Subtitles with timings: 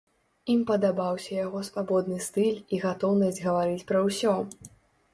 [0.53, 4.39] Ім падабаўся яго свабодны стыль і гатоўнасць гаварыць пра ўсё.